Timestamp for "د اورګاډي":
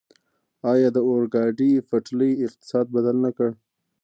0.95-1.71